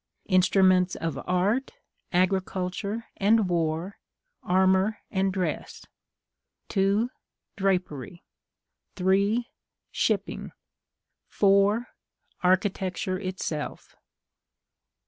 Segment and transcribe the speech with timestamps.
[0.25, 1.73] Instruments of art,
[2.11, 3.97] agriculture, and war;
[4.41, 5.85] armor, and dress;
[6.69, 7.11] 2.
[7.55, 8.23] Drapery;
[8.95, 9.47] 3.
[9.91, 10.53] Shipping;
[11.27, 11.85] 4.
[12.41, 13.95] Architecture itself.